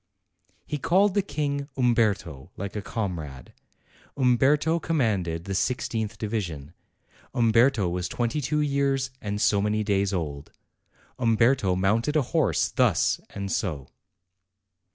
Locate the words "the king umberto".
1.13-2.49